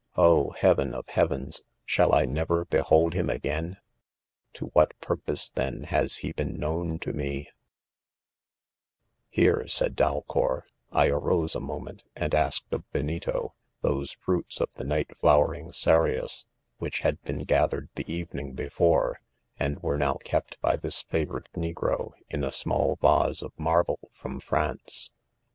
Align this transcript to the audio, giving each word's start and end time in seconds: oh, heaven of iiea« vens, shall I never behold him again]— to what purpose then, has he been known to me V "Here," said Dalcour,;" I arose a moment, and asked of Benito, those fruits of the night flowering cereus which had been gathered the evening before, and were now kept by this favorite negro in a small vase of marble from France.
oh, 0.15 0.49
heaven 0.57 0.95
of 0.95 1.05
iiea« 1.05 1.27
vens, 1.29 1.61
shall 1.85 2.11
I 2.11 2.25
never 2.25 2.65
behold 2.65 3.13
him 3.13 3.29
again]— 3.29 3.77
to 4.55 4.65
what 4.73 4.99
purpose 4.99 5.51
then, 5.51 5.83
has 5.83 6.17
he 6.25 6.31
been 6.31 6.59
known 6.59 6.97
to 6.97 7.13
me 7.13 7.43
V 7.43 7.49
"Here," 9.29 9.67
said 9.67 9.95
Dalcour,;" 9.95 10.63
I 10.91 11.09
arose 11.09 11.53
a 11.55 11.59
moment, 11.59 12.01
and 12.15 12.33
asked 12.33 12.73
of 12.73 12.91
Benito, 12.91 13.53
those 13.83 14.13
fruits 14.13 14.59
of 14.59 14.69
the 14.73 14.83
night 14.85 15.15
flowering 15.19 15.71
cereus 15.71 16.47
which 16.79 17.01
had 17.01 17.21
been 17.21 17.43
gathered 17.43 17.89
the 17.93 18.11
evening 18.11 18.53
before, 18.53 19.21
and 19.59 19.83
were 19.83 19.99
now 19.99 20.15
kept 20.23 20.59
by 20.61 20.77
this 20.77 21.03
favorite 21.03 21.47
negro 21.55 22.13
in 22.27 22.43
a 22.43 22.51
small 22.51 22.95
vase 22.95 23.43
of 23.43 23.53
marble 23.55 24.09
from 24.11 24.39
France. 24.39 25.11